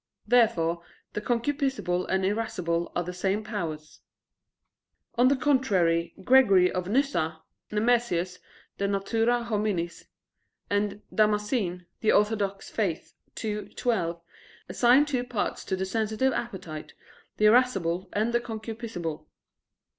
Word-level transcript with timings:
Therefore 0.27 0.81
the 1.13 1.21
concupiscible 1.21 2.07
and 2.09 2.25
irascible 2.25 2.91
are 2.95 3.03
the 3.03 3.13
same 3.13 3.43
powers. 3.43 3.99
On 5.13 5.27
the 5.27 5.35
contrary, 5.35 6.15
Gregory 6.23 6.71
of 6.71 6.89
Nyssa 6.89 7.39
(Nemesius, 7.71 8.39
De 8.79 8.87
Natura 8.87 9.43
Hominis) 9.43 10.05
and 10.71 11.03
Damascene 11.13 11.85
(De 12.01 12.09
Fide 12.23 12.41
Orth. 12.41 13.03
ii, 13.45 13.69
12) 13.75 14.21
assign 14.67 15.05
two 15.05 15.23
parts 15.23 15.63
to 15.63 15.75
the 15.75 15.85
sensitive 15.85 16.33
appetite, 16.33 16.95
the 17.37 17.45
irascible 17.45 18.09
and 18.11 18.33
the 18.33 18.39
concupiscible. 18.39 19.27